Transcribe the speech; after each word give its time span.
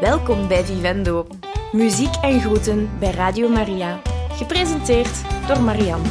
Welkom 0.00 0.48
bij 0.48 0.64
Vivendo. 0.64 1.26
Muziek 1.72 2.14
en 2.14 2.40
groeten 2.40 2.90
bij 2.98 3.10
Radio 3.10 3.48
Maria. 3.48 4.00
Gepresenteerd 4.32 5.46
door 5.46 5.60
Marianne. 5.60 6.08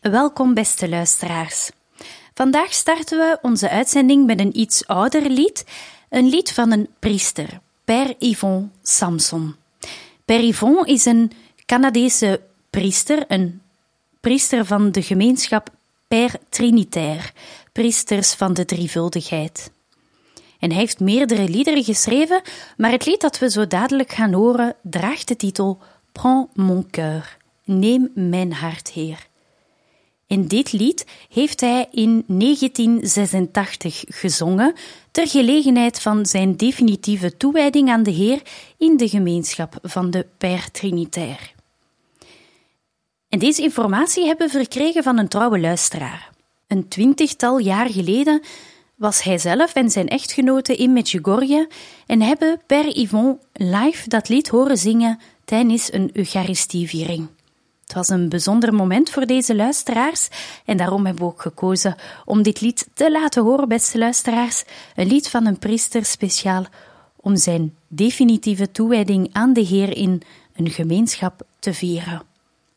Welkom, 0.00 0.54
beste 0.54 0.88
luisteraars. 0.88 1.70
Vandaag 2.34 2.72
starten 2.72 3.18
we 3.18 3.38
onze 3.42 3.70
uitzending 3.70 4.26
met 4.26 4.40
een 4.40 4.58
iets 4.58 4.86
ouder 4.86 5.30
lied, 5.30 5.64
een 6.08 6.28
lied 6.28 6.52
van 6.52 6.72
een 6.72 6.88
priester, 6.98 7.60
Père 7.84 8.16
Yvon 8.18 8.72
Samson. 8.82 9.63
Père 10.24 10.42
Yvon 10.42 10.84
is 10.84 11.04
een 11.04 11.30
Canadese 11.66 12.40
priester, 12.70 13.24
een 13.28 13.62
priester 14.20 14.64
van 14.64 14.90
de 14.90 15.02
gemeenschap 15.02 15.68
Père 16.08 16.40
Trinitaire, 16.48 17.30
priesters 17.72 18.34
van 18.34 18.54
de 18.54 18.64
drievuldigheid. 18.64 19.70
En 20.58 20.70
hij 20.70 20.78
heeft 20.78 21.00
meerdere 21.00 21.48
liederen 21.48 21.84
geschreven, 21.84 22.42
maar 22.76 22.90
het 22.90 23.06
lied 23.06 23.20
dat 23.20 23.38
we 23.38 23.50
zo 23.50 23.66
dadelijk 23.66 24.12
gaan 24.12 24.32
horen 24.32 24.76
draagt 24.82 25.28
de 25.28 25.36
titel 25.36 25.78
Prends 26.12 26.50
mon 26.54 26.86
cœur, 26.86 27.36
neem 27.64 28.10
mijn 28.14 28.52
hart, 28.52 28.90
Heer. 28.90 29.26
In 30.26 30.46
dit 30.46 30.72
lied 30.72 31.06
heeft 31.28 31.60
hij 31.60 31.88
in 31.90 32.24
1986 32.26 34.04
gezongen 34.06 34.74
ter 35.10 35.28
gelegenheid 35.28 36.00
van 36.00 36.26
zijn 36.26 36.56
definitieve 36.56 37.36
toewijding 37.36 37.90
aan 37.90 38.02
de 38.02 38.10
Heer 38.10 38.42
in 38.78 38.96
de 38.96 39.08
gemeenschap 39.08 39.78
van 39.82 40.10
de 40.10 40.26
Père 40.38 40.70
Trinitaire. 40.70 41.52
En 43.28 43.38
deze 43.38 43.62
informatie 43.62 44.26
hebben 44.26 44.46
we 44.46 44.52
verkregen 44.52 45.02
van 45.02 45.18
een 45.18 45.28
trouwe 45.28 45.60
luisteraar. 45.60 46.30
Een 46.66 46.88
twintigtal 46.88 47.58
jaar 47.58 47.90
geleden 47.90 48.42
was 48.94 49.22
hij 49.22 49.38
zelf 49.38 49.74
en 49.74 49.90
zijn 49.90 50.08
echtgenote 50.08 50.76
in 50.76 50.92
Medjugorje 50.92 51.68
en 52.06 52.22
hebben 52.22 52.60
Per 52.66 52.98
Yvon 52.98 53.38
live 53.52 54.08
dat 54.08 54.28
lied 54.28 54.48
horen 54.48 54.78
zingen 54.78 55.18
tijdens 55.44 55.92
een 55.92 56.10
Eucharistieviering. 56.12 57.28
Was 57.94 58.08
een 58.08 58.28
bijzonder 58.28 58.74
moment 58.74 59.10
voor 59.10 59.26
deze 59.26 59.54
luisteraars 59.54 60.28
en 60.64 60.76
daarom 60.76 61.06
hebben 61.06 61.24
we 61.24 61.30
ook 61.30 61.42
gekozen 61.42 61.94
om 62.24 62.42
dit 62.42 62.60
lied 62.60 62.88
te 62.94 63.10
laten 63.10 63.42
horen, 63.42 63.68
beste 63.68 63.98
luisteraars. 63.98 64.64
Een 64.94 65.06
lied 65.06 65.28
van 65.28 65.46
een 65.46 65.58
priester 65.58 66.04
speciaal 66.04 66.64
om 67.16 67.36
zijn 67.36 67.74
definitieve 67.88 68.70
toewijding 68.70 69.28
aan 69.32 69.52
de 69.52 69.60
Heer 69.60 69.96
in 69.96 70.22
een 70.56 70.70
gemeenschap 70.70 71.42
te 71.58 71.74
vieren. 71.74 72.22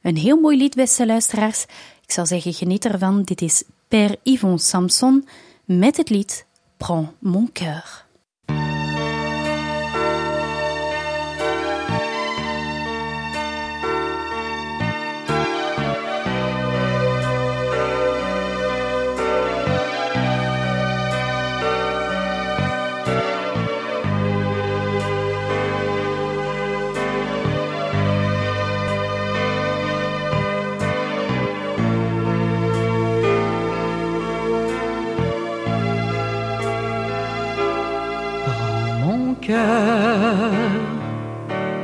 Een 0.01 0.17
heel 0.17 0.39
mooi 0.39 0.57
lied, 0.57 0.75
beste 0.75 1.05
luisteraars. 1.05 1.63
Ik 2.01 2.11
zou 2.11 2.27
zeggen, 2.27 2.53
geniet 2.53 2.85
ervan. 2.85 3.23
Dit 3.23 3.41
is 3.41 3.63
Père 3.87 4.19
Yvon 4.23 4.59
Samson 4.59 5.27
met 5.65 5.97
het 5.97 6.09
lied 6.09 6.45
Prends 6.77 7.09
mon 7.19 7.49
cœur. 7.51 8.06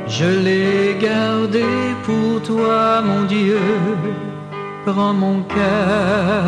Je 0.06 0.26
l'ai 0.44 0.98
gardé 1.00 1.64
pour 2.04 2.42
toi, 2.42 3.00
mon 3.00 3.24
Dieu. 3.24 3.58
Prends 4.84 5.14
mon 5.14 5.40
cœur, 5.44 6.44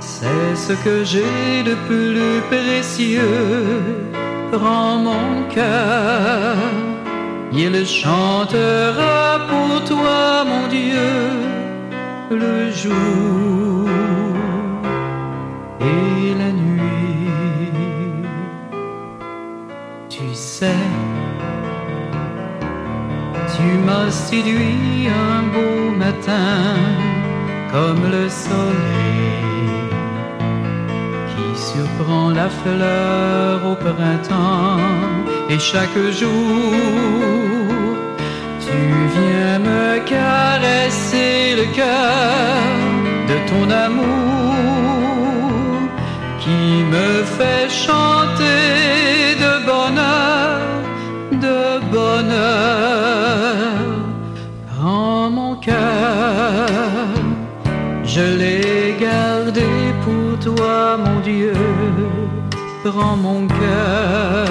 c'est 0.00 0.54
ce 0.54 0.74
que 0.84 1.02
j'ai 1.02 1.62
de 1.64 1.74
plus 1.88 2.42
précieux. 2.50 4.12
Prends 4.52 4.98
mon 4.98 5.44
cœur, 5.48 6.56
il 7.52 7.86
chantera 7.86 9.46
pour 9.48 9.82
toi, 9.84 10.44
mon 10.44 10.68
Dieu, 10.68 11.14
le 12.30 12.70
jour 12.70 13.88
et 15.80 16.17
Tu 20.18 20.34
sais, 20.34 20.84
tu 23.54 23.62
m'as 23.86 24.10
séduit 24.10 25.06
un 25.06 25.42
beau 25.54 25.92
matin 25.96 26.74
comme 27.70 28.02
le 28.10 28.28
soleil 28.28 29.78
qui 31.30 31.46
surprend 31.56 32.30
la 32.30 32.48
fleur 32.48 33.64
au 33.64 33.76
printemps. 33.76 34.80
Et 35.50 35.58
chaque 35.60 35.98
jour 36.10 36.72
tu 38.60 38.78
viens 39.14 39.60
me 39.60 40.00
caresser 40.00 41.54
le 41.60 41.66
cœur 41.76 42.58
de 43.30 43.36
ton 43.50 43.70
amour 43.70 44.56
qui 46.40 46.82
me 46.94 47.22
fait 47.22 47.70
chanter 47.70 48.97
Prends 62.90 63.16
mon 63.16 63.46
cœur, 63.48 64.48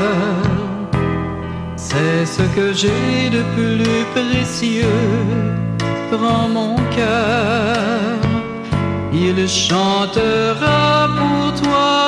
c'est 1.75 2.23
ce 2.23 2.43
que 2.55 2.71
j'ai 2.71 3.31
de 3.31 3.41
plus 3.55 4.05
précieux. 4.13 4.85
Prends 6.11 6.47
mon 6.47 6.75
cœur, 6.95 8.13
il 9.11 9.47
chantera 9.47 11.07
pour 11.17 11.61
toi, 11.61 12.06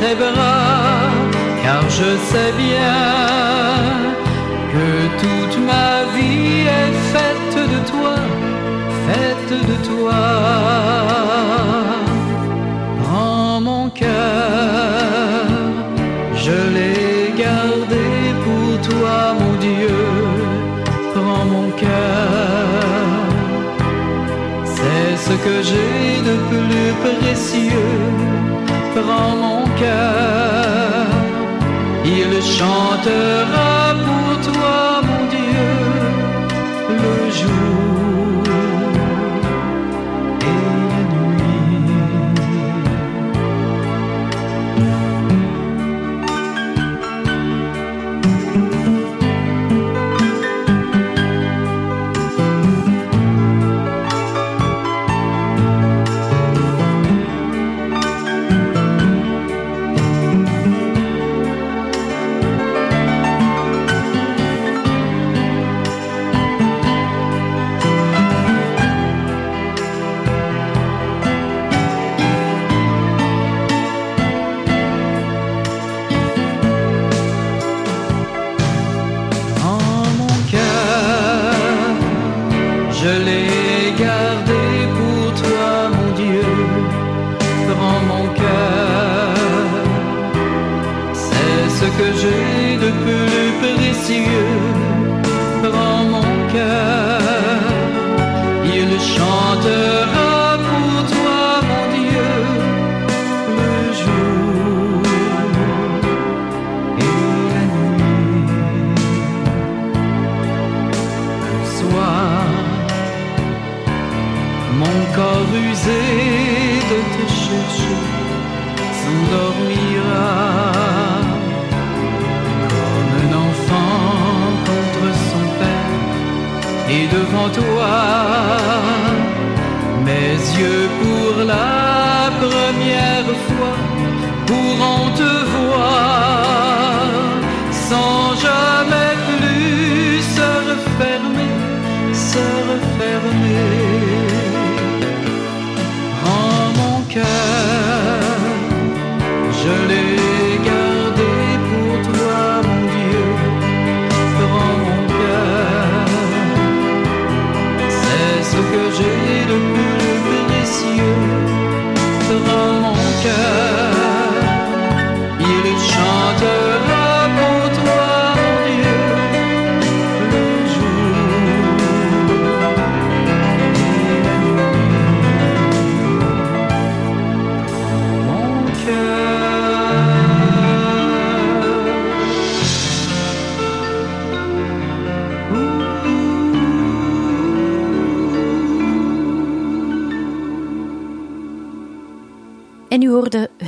tes 0.00 0.14
bras, 0.14 1.10
car 1.62 1.82
je 1.98 2.10
sais 2.30 2.52
bien 2.66 3.00
que 4.72 4.88
toute 5.22 5.56
ma 5.70 5.92
vie 6.14 6.62
est 6.82 6.94
faite 7.12 7.56
de 7.72 7.78
toi, 7.92 8.16
faite 9.06 9.52
de 9.70 9.76
toi. 9.90 10.22
Prends 13.02 13.60
mon 13.60 13.84
cœur, 13.90 15.44
je 16.44 16.58
l'ai 16.74 17.34
gardé 17.44 18.06
pour 18.44 18.68
toi, 18.88 19.16
mon 19.40 19.54
Dieu. 19.66 20.00
Prends 21.14 21.46
mon 21.54 21.68
cœur, 21.84 23.18
c'est 24.74 25.12
ce 25.26 25.34
que 25.44 25.56
j'ai 25.68 26.08
de 26.28 26.34
plus 26.50 26.90
précieux. 27.04 27.98
Prends 28.96 29.34
mon 29.42 29.49
chantera 32.40 33.69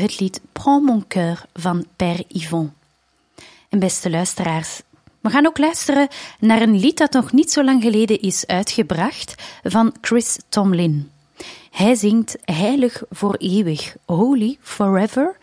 het 0.02 0.20
lied 0.20 0.40
Prends 0.52 0.84
mon 0.84 1.04
cœur 1.08 1.46
van 1.54 1.86
Per 1.96 2.24
Yvon. 2.28 2.72
En 3.68 3.78
beste 3.78 4.10
luisteraars, 4.10 4.82
we 5.20 5.30
gaan 5.30 5.46
ook 5.46 5.58
luisteren 5.58 6.08
naar 6.38 6.62
een 6.62 6.78
lied 6.78 6.98
dat 6.98 7.12
nog 7.12 7.32
niet 7.32 7.52
zo 7.52 7.64
lang 7.64 7.82
geleden 7.82 8.20
is 8.20 8.46
uitgebracht 8.46 9.34
van 9.62 9.94
Chris 10.00 10.38
Tomlin. 10.48 11.10
Hij 11.70 11.94
zingt 11.94 12.36
Heilig 12.44 13.02
voor 13.10 13.34
eeuwig, 13.34 13.96
Holy 14.04 14.56
Forever. 14.60 15.36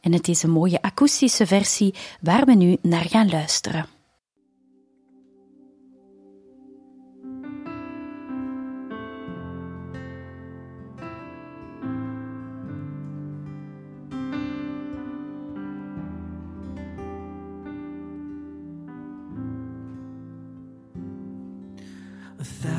En 0.00 0.12
het 0.12 0.28
is 0.28 0.42
een 0.42 0.50
mooie 0.50 0.82
akoestische 0.82 1.46
versie 1.46 1.94
waar 2.20 2.44
we 2.44 2.54
nu 2.54 2.76
naar 2.82 3.08
gaan 3.08 3.30
luisteren. 3.30 3.86
A 22.42 22.71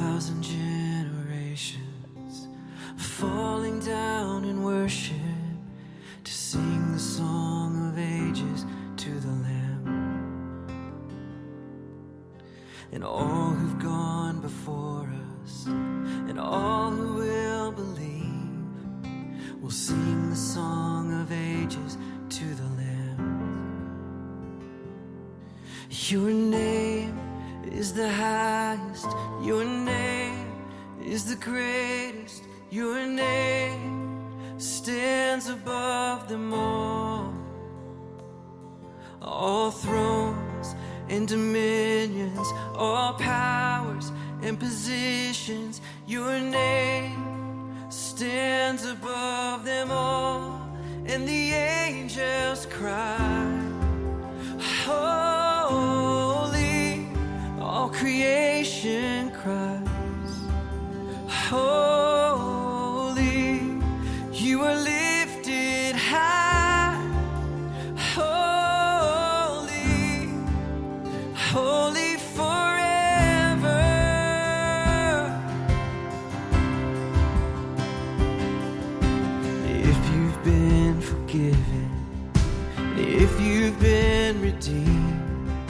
If 83.05 83.39
you've 83.39 83.77
been 83.81 84.41
redeemed, 84.41 85.69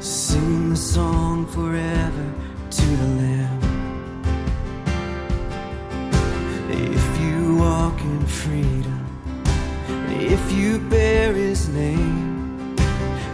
sing 0.00 0.70
the 0.70 0.76
song 0.76 1.46
forever 1.46 2.32
to 2.70 2.86
the 2.86 3.06
Lamb. 3.20 3.60
If 6.70 7.20
you 7.20 7.56
walk 7.56 8.00
in 8.00 8.24
freedom, 8.26 9.06
if 10.08 10.52
you 10.52 10.78
bear 10.78 11.34
His 11.34 11.68
name, 11.68 12.74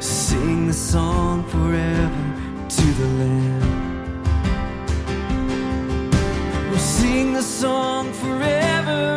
sing 0.00 0.66
the 0.66 0.74
song 0.74 1.44
forever 1.44 2.24
to 2.68 2.84
the 3.00 3.08
Lamb. 3.22 3.62
We'll 6.68 6.78
sing 6.78 7.32
the 7.32 7.42
song 7.42 8.12
forever. 8.12 9.15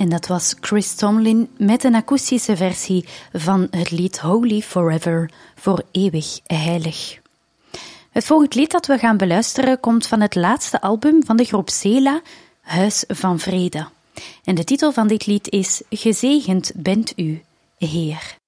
En 0.00 0.08
dat 0.08 0.26
was 0.26 0.54
Chris 0.60 0.94
Tomlin 0.94 1.48
met 1.56 1.84
een 1.84 1.94
akoestische 1.94 2.56
versie 2.56 3.04
van 3.32 3.66
het 3.70 3.90
lied 3.90 4.18
Holy 4.18 4.60
Forever, 4.60 5.30
voor 5.54 5.82
eeuwig 5.90 6.40
heilig. 6.46 7.18
Het 8.10 8.24
volgende 8.24 8.58
lied 8.58 8.70
dat 8.70 8.86
we 8.86 8.98
gaan 8.98 9.16
beluisteren 9.16 9.80
komt 9.80 10.06
van 10.06 10.20
het 10.20 10.34
laatste 10.34 10.80
album 10.80 11.24
van 11.24 11.36
de 11.36 11.44
groep 11.44 11.68
Sela, 11.68 12.20
Huis 12.60 13.04
van 13.08 13.38
Vrede. 13.38 13.88
En 14.44 14.54
de 14.54 14.64
titel 14.64 14.92
van 14.92 15.08
dit 15.08 15.26
lied 15.26 15.48
is 15.48 15.82
Gezegend 15.90 16.72
bent 16.74 17.12
u, 17.16 17.42
Heer. 17.78 18.39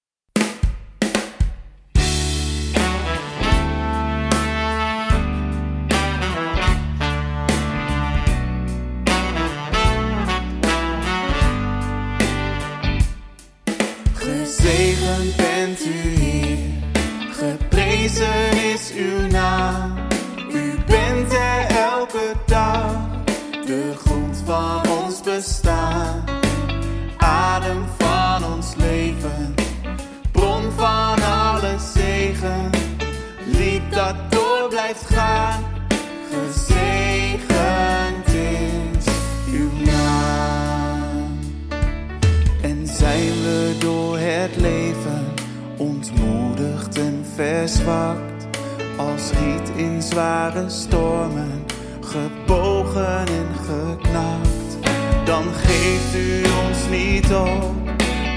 Als 48.96 49.30
riet 49.30 49.70
in 49.76 50.02
zware 50.02 50.64
stormen, 50.68 51.64
gebogen 52.00 53.26
en 53.26 53.48
geknakt, 53.66 54.78
dan 55.24 55.44
geeft 55.54 56.14
u 56.14 56.42
ons 56.42 56.88
niet 56.90 57.34
op, 57.34 57.74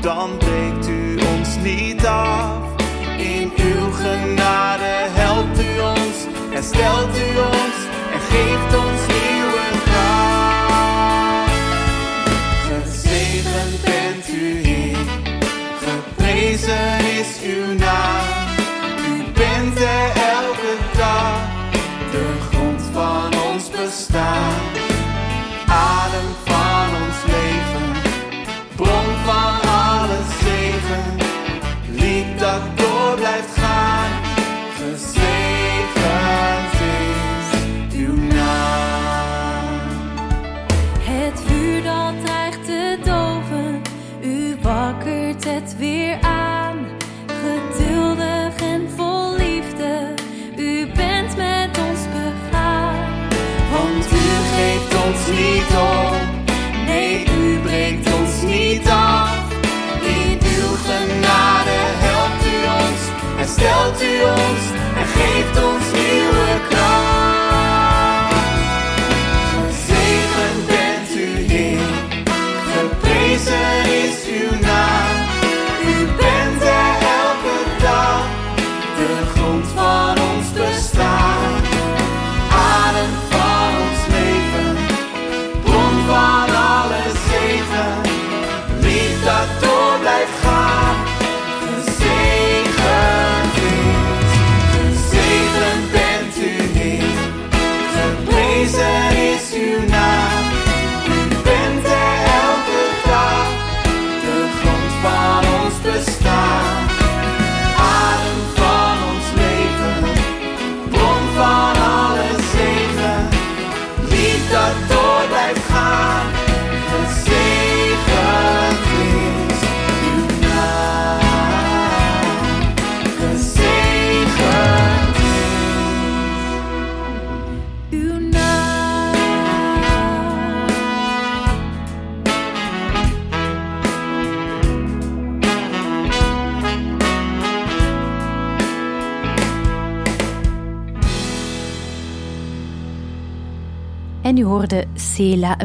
dan 0.02 0.38
breekt 0.38 0.88
u 0.88 1.18
ons 1.38 1.58
niet 1.64 2.06
af. 2.06 2.64
In 3.18 3.52
uw 3.58 3.92
genade 3.92 5.08
helpt 5.10 5.60
u 5.60 5.80
ons, 5.80 6.18
herstelt 6.50 7.18
u 7.18 7.38
ons 7.38 7.78
en 8.14 8.20
geeft 8.20 8.76
ons 8.76 9.02
nieuwe 9.08 9.68
kracht. 9.84 11.52
Gezegend 12.70 13.82
bent 13.84 14.28
u, 14.42 14.68
Heer, 14.68 15.08
geprezen 15.80 17.00
is 17.20 17.42
uw 17.44 17.74
naam. 17.78 18.45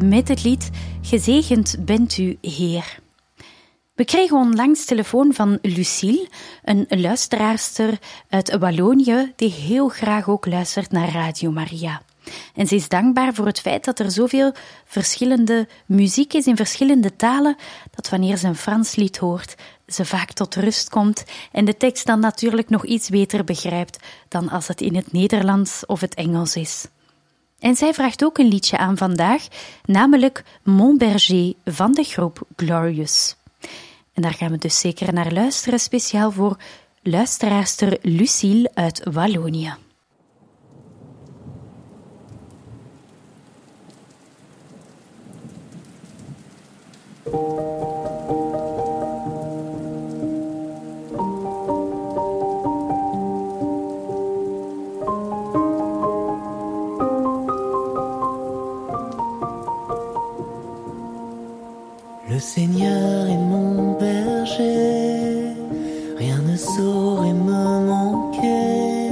Met 0.02 0.28
het 0.28 0.44
lied 0.44 0.70
Gezegend 1.00 1.76
bent 1.84 2.18
u, 2.18 2.38
Heer. 2.40 2.98
We 3.94 4.04
kregen 4.04 4.36
onlangs 4.36 4.84
telefoon 4.84 5.34
van 5.34 5.58
Lucille, 5.62 6.28
een 6.64 6.86
luisteraarster 6.88 7.98
uit 8.28 8.58
Wallonië, 8.58 9.32
die 9.36 9.50
heel 9.50 9.88
graag 9.88 10.28
ook 10.28 10.46
luistert 10.46 10.90
naar 10.90 11.12
Radio 11.12 11.50
Maria. 11.50 12.02
En 12.54 12.66
ze 12.66 12.74
is 12.74 12.88
dankbaar 12.88 13.34
voor 13.34 13.46
het 13.46 13.60
feit 13.60 13.84
dat 13.84 13.98
er 13.98 14.10
zoveel 14.10 14.52
verschillende 14.84 15.68
muziek 15.86 16.32
is 16.32 16.46
in 16.46 16.56
verschillende 16.56 17.16
talen, 17.16 17.56
dat 17.90 18.08
wanneer 18.08 18.36
ze 18.36 18.46
een 18.46 18.56
Frans 18.56 18.96
lied 18.96 19.18
hoort, 19.18 19.54
ze 19.86 20.04
vaak 20.04 20.32
tot 20.32 20.54
rust 20.54 20.88
komt 20.88 21.24
en 21.52 21.64
de 21.64 21.76
tekst 21.76 22.06
dan 22.06 22.20
natuurlijk 22.20 22.68
nog 22.68 22.84
iets 22.84 23.08
beter 23.08 23.44
begrijpt 23.44 23.98
dan 24.28 24.48
als 24.48 24.68
het 24.68 24.80
in 24.80 24.96
het 24.96 25.12
Nederlands 25.12 25.86
of 25.86 26.00
het 26.00 26.14
Engels 26.14 26.56
is. 26.56 26.86
En 27.60 27.76
zij 27.76 27.94
vraagt 27.94 28.24
ook 28.24 28.38
een 28.38 28.48
liedje 28.48 28.78
aan 28.78 28.96
vandaag, 28.96 29.46
namelijk 29.84 30.44
Mon 30.62 30.98
Berger 30.98 31.52
van 31.64 31.92
de 31.92 32.02
groep 32.02 32.42
Glorious. 32.56 33.36
En 34.12 34.22
daar 34.22 34.34
gaan 34.34 34.50
we 34.50 34.58
dus 34.58 34.78
zeker 34.78 35.12
naar 35.12 35.32
luisteren, 35.32 35.78
speciaal 35.78 36.30
voor 36.30 36.56
luisteraarster 37.02 37.98
Lucille 38.02 38.70
uit 38.74 39.00
Wallonië. 39.12 39.74
Le 62.40 62.46
Seigneur 62.46 63.28
est 63.28 63.36
mon 63.36 63.98
berger, 63.98 65.52
rien 66.16 66.38
ne 66.38 66.56
saurait 66.56 67.34
me 67.34 67.86
manquer. 67.92 69.10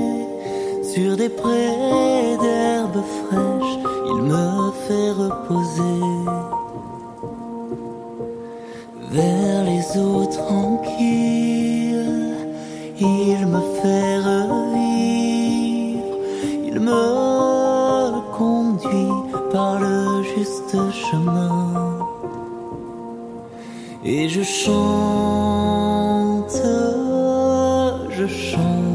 Sur 0.82 1.14
des 1.14 1.28
prés 1.28 2.38
d'herbes 2.40 3.04
fraîches, 3.18 3.78
il 4.12 4.22
me 4.32 4.72
fait 4.86 5.10
reposer. 5.10 6.06
Vers 9.10 9.64
les 9.64 9.84
eaux 10.00 10.24
tranquilles, 10.24 12.34
il 12.98 13.46
me 13.46 13.60
fait 13.82 14.16
revivre. 14.32 16.16
Il 16.64 16.80
me 16.80 18.20
conduit 18.38 19.12
par 19.52 19.78
le 19.80 20.22
juste 20.22 20.78
chemin. 21.10 22.07
Et 24.04 24.28
je 24.28 24.42
chante, 24.42 24.76
je 28.10 28.26
chante. 28.28 28.87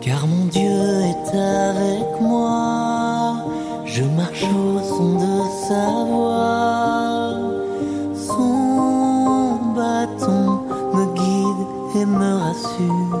Car 0.00 0.26
mon 0.28 0.44
Dieu 0.46 1.02
est 1.10 1.36
avec 1.36 2.20
moi, 2.20 3.44
je 3.84 4.04
marche 4.04 4.44
au 4.44 4.78
son 4.80 5.14
de 5.14 5.42
sa 5.66 5.86
voix. 6.08 7.34
Son 8.14 9.58
bâton 9.74 10.62
me 10.94 11.04
guide 11.14 11.66
et 11.96 12.06
me 12.06 12.30
rassure. 12.44 13.18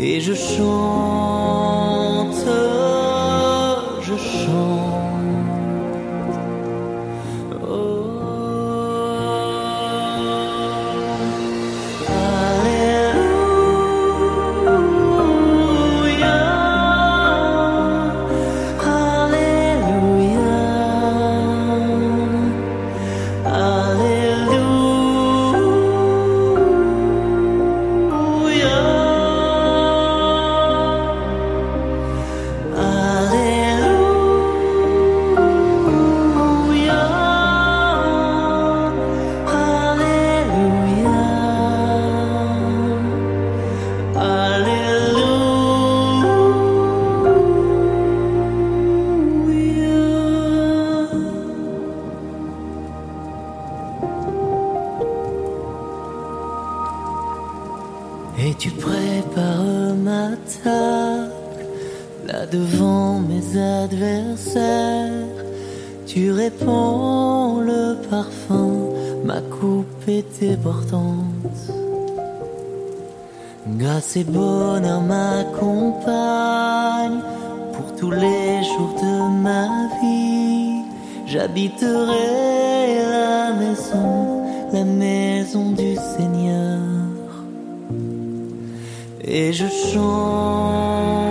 Et 0.00 0.20
je 0.20 0.34
chante, 0.34 1.11
là 62.26 62.46
devant 62.46 63.20
mes 63.20 63.56
adversaires. 63.58 65.10
Tu 66.06 66.30
répands 66.32 67.60
le 67.60 67.96
parfum, 68.10 68.90
ma 69.24 69.40
coupe 69.40 70.08
est 70.08 70.40
débordante. 70.40 71.72
Grâce 73.66 74.16
et 74.16 74.24
bonheur 74.24 75.00
m'accompagnent 75.02 76.02
pour 77.72 77.94
tous 77.96 78.10
les 78.10 78.62
jours 78.64 78.94
de 79.00 79.42
ma 79.42 79.88
vie. 80.00 80.82
J'habiterai 81.26 82.98
la 83.10 83.52
maison, 83.54 84.42
la 84.72 84.84
maison 84.84 85.70
du 85.70 85.96
Seigneur. 85.96 86.80
Et 89.24 89.52
je 89.52 89.66
chante, 89.66 91.21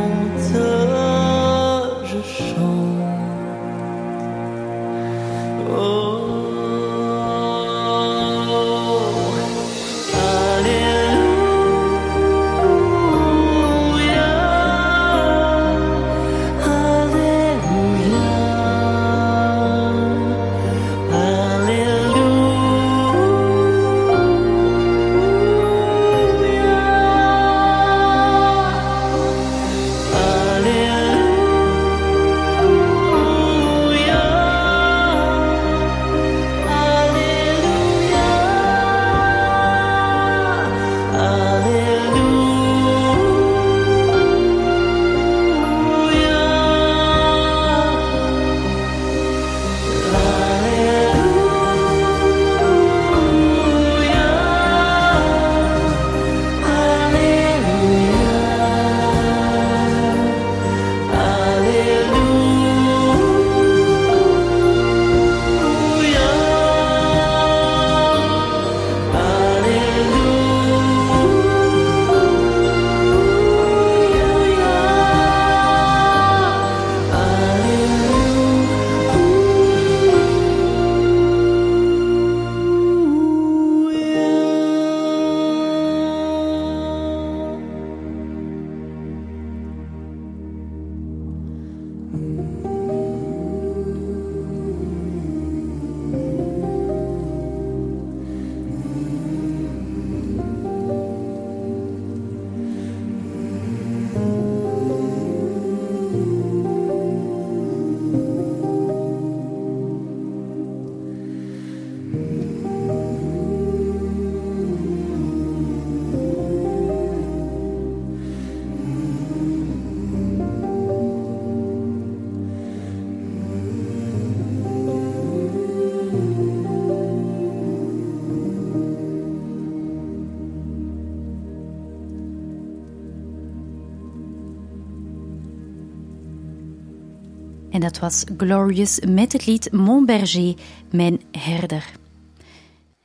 dat 137.79 137.99
was 137.99 138.23
Glorious 138.37 138.99
met 138.99 139.33
het 139.33 139.45
lied 139.45 139.71
Mon 139.71 140.05
Berger, 140.05 140.53
Mijn 140.89 141.21
Herder. 141.31 141.85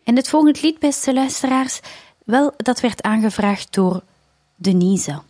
En 0.04 0.16
het 0.16 0.28
volgende 0.28 0.58
lied, 0.62 0.78
beste 0.78 1.14
luisteraars, 1.14 1.80
wel, 2.24 2.52
dat 2.56 2.80
werd 2.80 3.02
aangevraagd 3.02 3.74
door 3.74 4.02
Denise. 4.56 5.22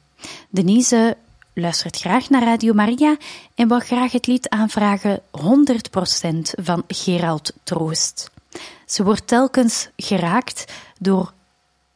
Denise 0.51 1.17
luistert 1.55 1.97
graag 1.97 2.29
naar 2.31 2.43
Radio 2.43 2.73
Maria 2.73 3.17
en 3.55 3.69
wil 3.69 3.81
graag 3.81 4.13
het 4.13 4.27
lied 4.27 4.49
aanvragen 4.49 5.21
100% 5.21 5.43
van 6.63 6.85
Gerald 6.89 7.53
Troost. 7.63 8.31
Ze 8.87 9.05
wordt 9.05 9.27
telkens 9.27 9.89
geraakt 9.97 10.73
door 10.99 11.33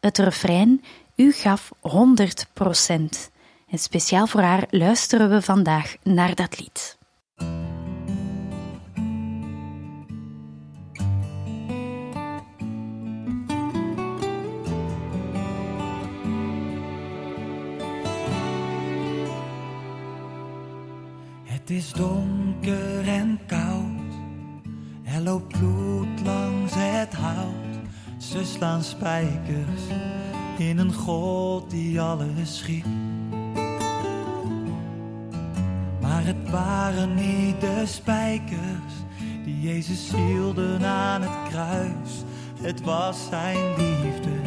het 0.00 0.18
refrein 0.18 0.85
U 1.16 1.33
gaf 1.33 1.70
100%. 1.88 3.31
En 3.70 3.79
speciaal 3.79 4.26
voor 4.26 4.40
haar 4.40 4.66
luisteren 4.70 5.31
we 5.31 5.42
vandaag 5.42 5.96
naar 6.03 6.35
dat 6.35 6.61
lied. 6.61 6.98
Het 21.70 21.78
is 21.78 21.92
donker 21.92 23.09
en 23.09 23.38
koud, 23.46 24.12
er 25.04 25.20
loopt 25.20 25.59
bloed 25.59 26.20
langs 26.24 26.72
het 26.76 27.14
hout. 27.14 27.78
Ze 28.18 28.44
slaan 28.44 28.83
spijkers 28.83 29.83
in 30.59 30.78
een 30.78 30.92
god 30.92 31.70
die 31.70 32.00
alles 32.00 32.59
schiep. 32.59 32.85
Maar 36.00 36.24
het 36.24 36.50
waren 36.50 37.14
niet 37.14 37.61
de 37.61 37.83
spijkers 37.87 38.94
die 39.44 39.61
Jezus 39.61 40.12
hielden 40.14 40.85
aan 40.85 41.22
het 41.22 41.48
kruis. 41.48 42.24
Het 42.62 42.83
was 42.83 43.28
zijn 43.28 43.68
liefde 43.68 44.40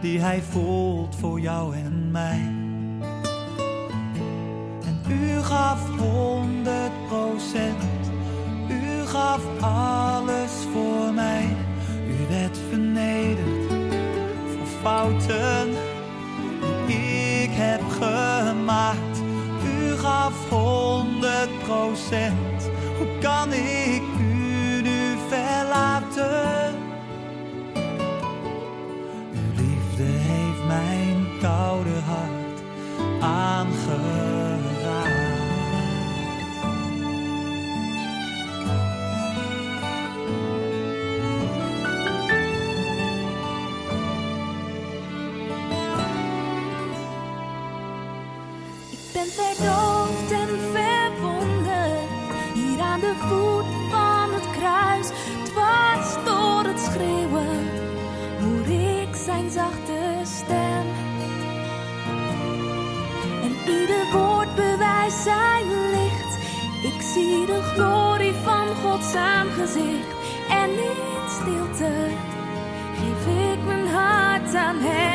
die 0.00 0.20
hij 0.20 0.42
voelt 0.42 1.16
voor 1.16 1.40
jou 1.40 1.76
en 1.76 2.10
mij. 2.10 2.61
U 5.12 5.42
gaf 5.42 5.80
honderd 5.98 7.06
procent, 7.08 8.10
u 8.68 9.06
gaf 9.06 9.40
alles 9.60 10.52
voor 10.72 11.12
mij. 11.14 11.56
U 12.06 12.26
werd 12.28 12.58
vernederd 12.68 13.72
voor 14.46 14.66
fouten 14.82 15.68
die 16.86 17.42
ik 17.42 17.50
heb 17.52 17.80
gemaakt. 17.88 19.22
U 19.64 19.96
gaf 19.96 20.48
honderd 20.48 21.58
procent, 21.64 22.51
van 69.12 69.12
Gods 69.12 69.14
aangezicht. 69.14 70.06
En 70.48 70.70
in 70.70 71.28
stilte 71.28 72.08
geef 72.98 73.52
ik 73.52 73.64
mijn 73.64 73.86
hart 73.86 74.54
aan 74.54 74.76
hem. 74.78 75.11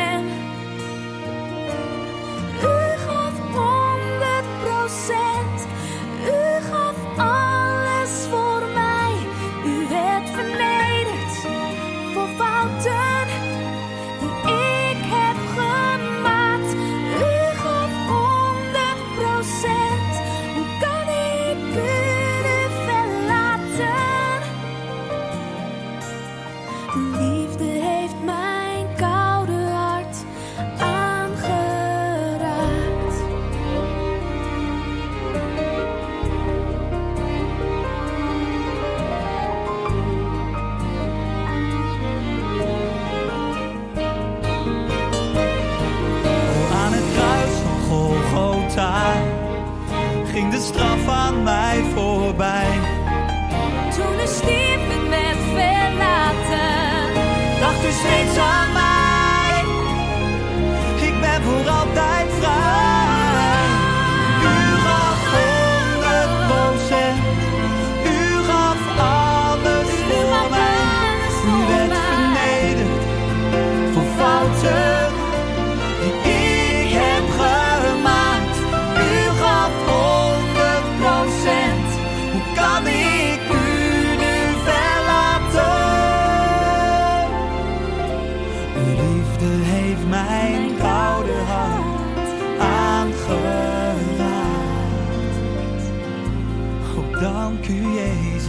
Dank 97.57 97.69
u, 97.69 97.93
Jezus. 97.93 98.47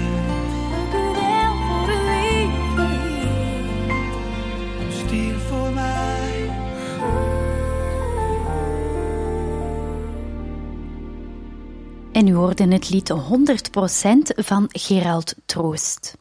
dank 0.71 0.93
u 0.93 1.13
wel 1.13 1.55
voor 1.67 1.89
uw 1.89 2.05
liefde, 2.11 2.87
Heer. 3.09 4.07
U 4.87 4.93
stierf 5.07 5.49
voor 5.49 5.73
mij. 5.73 6.51
En 12.13 12.29
u 12.29 12.35
hoorde 12.35 12.69
het 12.69 12.91
lied 12.91 13.13
100% 13.13 13.15
van 14.37 14.67
Gerald 14.69 15.35
Troost. 15.47 16.17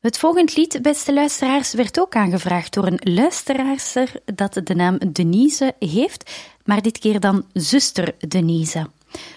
Het 0.00 0.18
volgende 0.18 0.52
lied, 0.54 0.82
beste 0.82 1.12
luisteraars, 1.12 1.72
werd 1.72 2.00
ook 2.00 2.14
aangevraagd 2.14 2.74
door 2.74 2.86
een 2.86 3.00
luisteraarster 3.02 4.12
dat 4.34 4.60
de 4.64 4.74
naam 4.74 4.98
Denise 5.12 5.74
heeft, 5.78 6.30
maar 6.64 6.82
dit 6.82 6.98
keer 6.98 7.20
dan 7.20 7.44
zuster 7.52 8.14
Denise. 8.28 8.86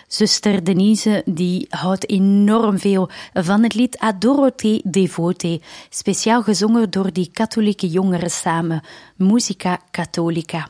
Zuster 0.07 0.63
Denise 0.63 1.21
die 1.25 1.67
houdt 1.69 2.09
enorm 2.09 2.79
veel 2.79 3.09
van 3.33 3.63
het 3.63 3.73
lied 3.73 3.97
Adorote 3.97 4.81
Devote, 4.83 5.61
speciaal 5.89 6.43
gezongen 6.43 6.89
door 6.89 7.13
die 7.13 7.29
katholieke 7.33 7.87
jongeren 7.87 8.31
samen, 8.31 8.81
Musica 9.15 9.79
Catholica. 9.91 10.67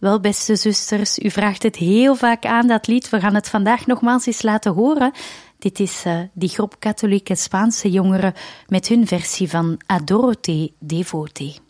Wel, 0.00 0.20
beste 0.20 0.56
zusters, 0.56 1.18
u 1.18 1.30
vraagt 1.30 1.62
het 1.62 1.76
heel 1.76 2.14
vaak 2.14 2.44
aan, 2.44 2.66
dat 2.66 2.86
lied. 2.86 3.10
We 3.10 3.20
gaan 3.20 3.34
het 3.34 3.48
vandaag 3.48 3.86
nogmaals 3.86 4.26
eens 4.26 4.42
laten 4.42 4.72
horen. 4.72 5.12
Dit 5.58 5.80
is 5.80 6.02
eh, 6.04 6.18
die 6.32 6.48
groep 6.48 6.76
katholieke 6.78 7.34
Spaanse 7.34 7.90
jongeren 7.90 8.32
met 8.66 8.88
hun 8.88 9.06
versie 9.06 9.50
van 9.50 9.80
Adorote 9.86 10.72
Devote. 10.78 11.65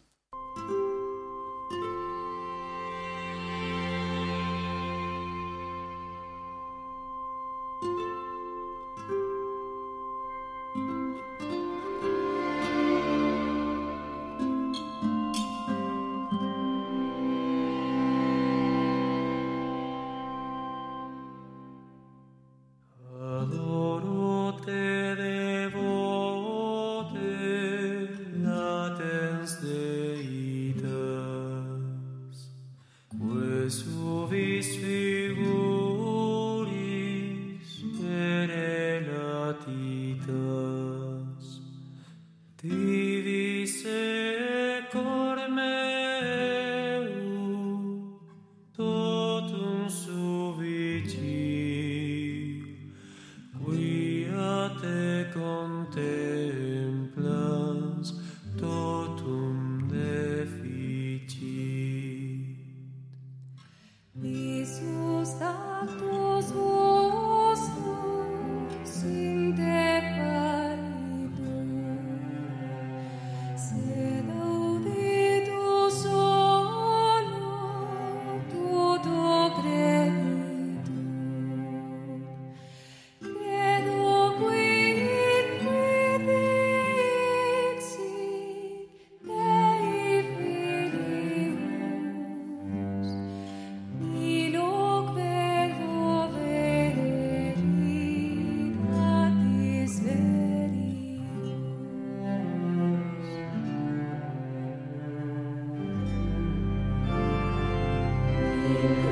Amen. 108.67 109.06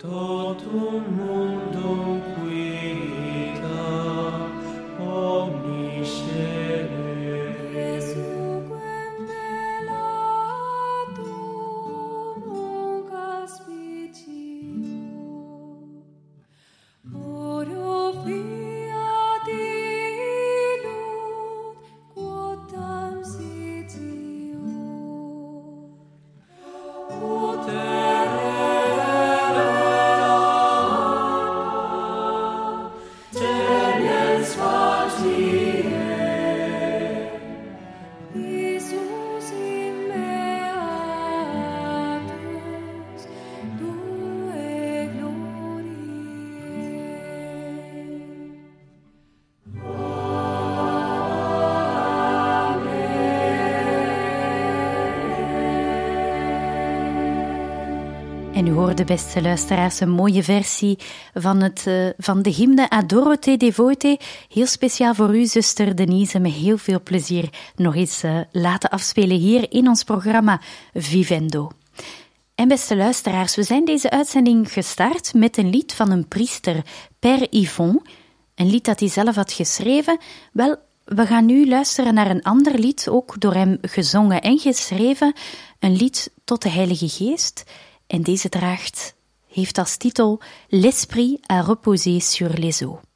totum 0.00 1.04
mundum 1.16 2.19
Hoorde, 59.00 59.14
beste 59.14 59.42
luisteraars, 59.42 60.00
een 60.00 60.10
mooie 60.10 60.42
versie 60.42 60.98
van, 61.34 61.60
het, 61.60 61.86
eh, 61.86 62.06
van 62.18 62.42
de 62.42 62.50
hymne 62.50 62.90
Adoro 62.90 63.34
Devote. 63.56 64.18
Heel 64.48 64.66
speciaal 64.66 65.14
voor 65.14 65.36
u, 65.36 65.46
zuster 65.46 65.96
Denise, 65.96 66.38
met 66.38 66.52
heel 66.52 66.78
veel 66.78 67.02
plezier 67.02 67.48
nog 67.76 67.94
eens 67.94 68.22
eh, 68.22 68.40
laten 68.52 68.90
afspelen 68.90 69.36
hier 69.36 69.72
in 69.72 69.88
ons 69.88 70.04
programma 70.04 70.60
Vivendo. 70.94 71.70
En 72.54 72.68
beste 72.68 72.96
luisteraars, 72.96 73.56
we 73.56 73.62
zijn 73.62 73.84
deze 73.84 74.10
uitzending 74.10 74.72
gestart 74.72 75.34
met 75.34 75.56
een 75.56 75.70
lied 75.70 75.92
van 75.92 76.10
een 76.10 76.28
priester, 76.28 76.82
Père 77.18 77.46
Yvon. 77.50 78.02
Een 78.54 78.70
lied 78.70 78.84
dat 78.84 79.00
hij 79.00 79.08
zelf 79.08 79.34
had 79.34 79.52
geschreven. 79.52 80.18
Wel, 80.52 80.76
we 81.04 81.26
gaan 81.26 81.46
nu 81.46 81.68
luisteren 81.68 82.14
naar 82.14 82.30
een 82.30 82.42
ander 82.42 82.78
lied, 82.78 83.08
ook 83.08 83.40
door 83.40 83.54
hem 83.54 83.78
gezongen 83.82 84.40
en 84.40 84.58
geschreven. 84.58 85.32
Een 85.78 85.96
lied 85.96 86.32
tot 86.44 86.62
de 86.62 86.68
Heilige 86.70 87.08
Geest. 87.08 87.64
En 88.10 88.22
deze 88.22 88.48
draagt, 88.48 89.14
heeft 89.46 89.78
als 89.78 89.96
titel 89.96 90.40
L'Esprit 90.68 91.50
a 91.50 91.60
reposé 91.60 92.18
sur 92.20 92.58
les 92.58 92.80
eaux. 92.80 93.09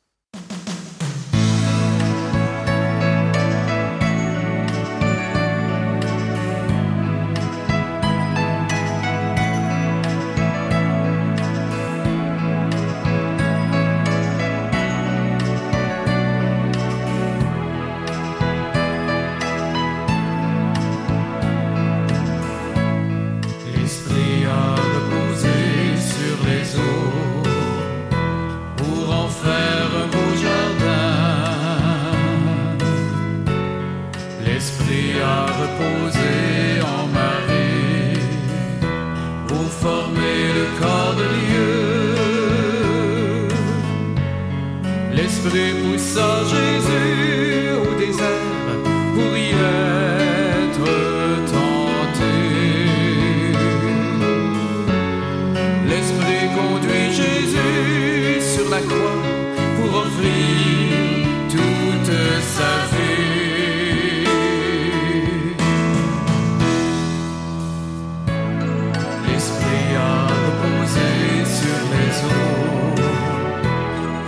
L'Esprit 69.44 69.94
a 69.94 70.26
reposé 70.26 71.44
sur 71.44 71.80
les 71.92 72.14
eaux 72.24 72.94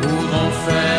pour 0.03 0.25
en 0.35 0.51
faire 0.51 0.96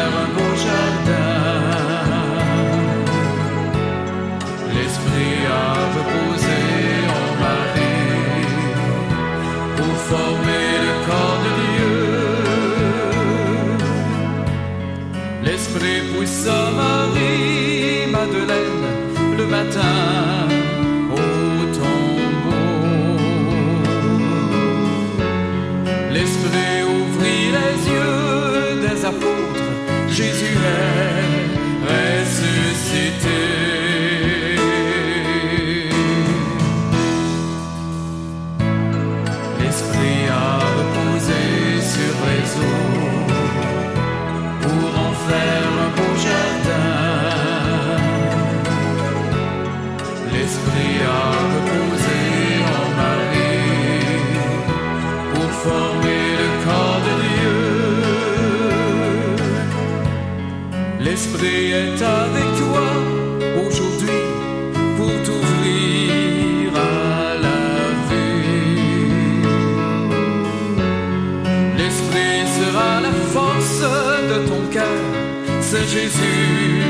Jésus 75.88 76.82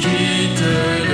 qui 0.00 0.54
te 0.56 1.11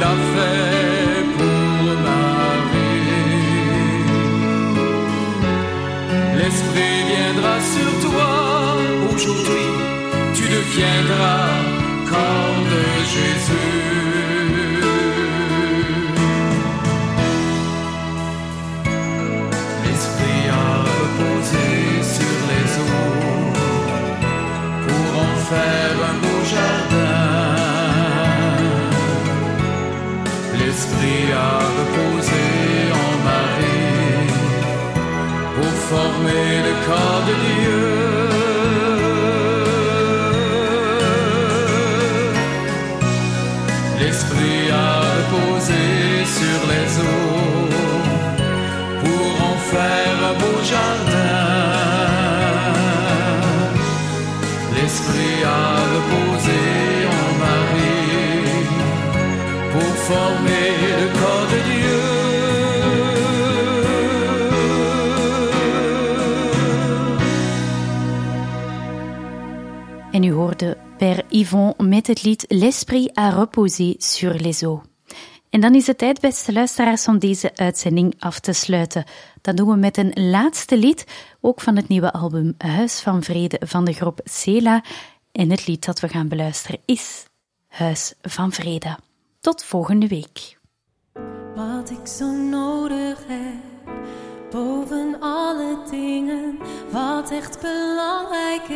l'a 0.00 0.16
fait 0.32 1.24
pour 1.36 1.84
Marie. 2.06 3.18
L'Esprit 6.38 6.98
viendra 7.12 7.56
sur 7.74 7.90
toi 8.06 8.30
aujourd'hui, 9.12 9.68
tu 10.34 10.44
deviendras 10.56 11.48
corps 12.10 12.62
de 12.72 12.84
Jésus. 13.14 13.87
Corps 36.88 37.22
de 37.28 37.34
Dieu. 37.46 37.84
L'Esprit 44.00 44.62
a 44.86 44.92
reposé 45.16 45.84
sur 46.38 46.60
les 46.72 46.90
eaux 47.10 47.68
pour 49.02 49.28
en 49.50 49.56
faire 49.72 50.16
un 50.30 50.34
beau 50.40 50.58
jardin. 50.72 51.07
per 70.96 71.24
Yvon 71.28 71.74
met 71.76 72.06
het 72.06 72.22
lied 72.22 72.44
L'esprit 72.48 73.10
à 73.18 73.30
reposer 73.30 73.94
sur 73.98 74.34
les 74.40 74.62
eaux. 74.62 74.82
En 75.50 75.60
dan 75.60 75.74
is 75.74 75.86
het 75.86 75.98
tijd, 75.98 76.20
beste 76.20 76.52
luisteraars, 76.52 77.08
om 77.08 77.18
deze 77.18 77.56
uitzending 77.56 78.14
af 78.18 78.40
te 78.40 78.52
sluiten. 78.52 79.04
Dat 79.40 79.56
doen 79.56 79.68
we 79.68 79.76
met 79.76 79.96
een 79.96 80.12
laatste 80.14 80.78
lied, 80.78 81.04
ook 81.40 81.60
van 81.60 81.76
het 81.76 81.88
nieuwe 81.88 82.12
album 82.12 82.54
Huis 82.58 83.00
van 83.00 83.22
Vrede 83.22 83.60
van 83.60 83.84
de 83.84 83.92
groep 83.92 84.20
Cela. 84.24 84.82
En 85.32 85.50
het 85.50 85.66
lied 85.66 85.84
dat 85.84 86.00
we 86.00 86.08
gaan 86.08 86.28
beluisteren 86.28 86.80
is 86.84 87.24
Huis 87.68 88.14
van 88.22 88.52
Vrede. 88.52 88.96
Tot 89.40 89.64
volgende 89.64 90.06
week. 90.06 90.58
Wat 91.54 91.90
ik 91.90 92.06
zo 92.06 92.32
nodig 92.32 93.18
heb, 93.26 93.90
boven 94.50 95.16
alle 95.20 95.78
dingen, 95.90 96.58
wat 96.92 97.30
echt 97.30 97.60
belangrijk 97.60 98.68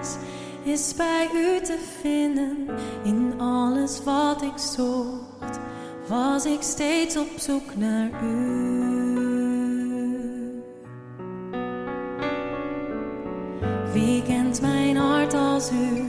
is 0.00 0.16
is 0.64 0.94
bij 0.96 1.28
u 1.34 1.60
te 1.60 1.78
vinden 2.00 2.68
in 3.02 3.40
alles 3.40 4.02
wat 4.04 4.42
ik 4.42 4.58
zocht. 4.58 5.58
Was 6.08 6.44
ik 6.44 6.62
steeds 6.62 7.16
op 7.16 7.28
zoek 7.36 7.76
naar 7.76 8.10
u. 8.24 8.70
Wie 13.92 14.22
kent 14.22 14.60
mijn 14.60 14.96
hart 14.96 15.34
als 15.34 15.70
u? 15.70 16.06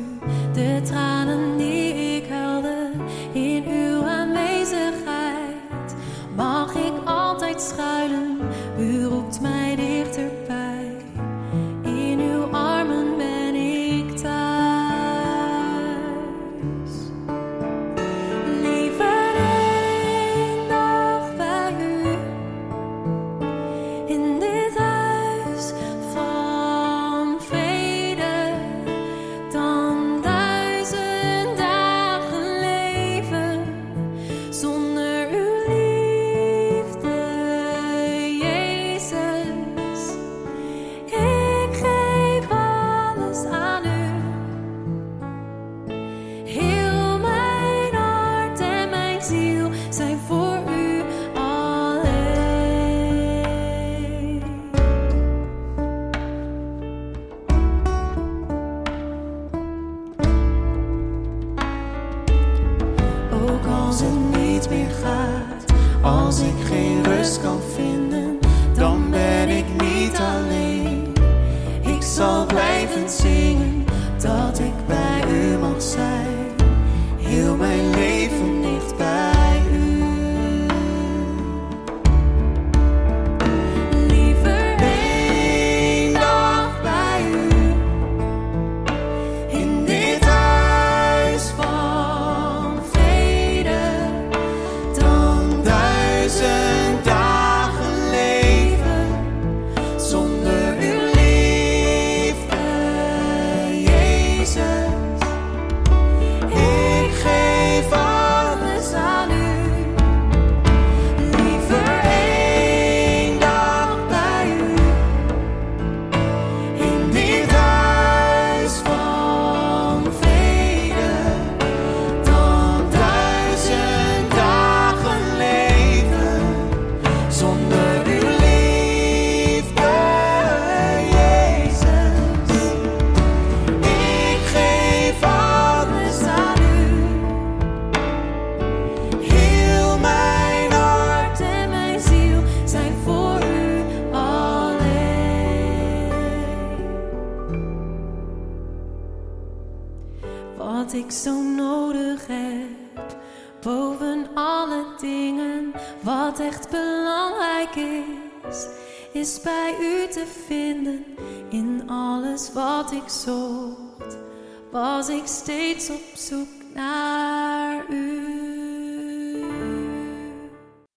De 0.54 0.82
tranen 0.84 1.58
die 1.58 1.94
ik 1.94 2.30
huilde 2.30 2.92
in 3.34 3.64
uw 3.68 4.02
aanwezigheid, 4.02 5.96
mag 6.36 6.76
ik 6.76 6.94
altijd 7.06 7.62
schuilen. 7.62 8.38
U 8.80 9.04
roept 9.04 9.42
mij. 9.42 9.53